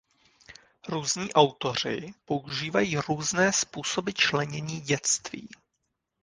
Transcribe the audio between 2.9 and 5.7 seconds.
různé způsoby členění dětství.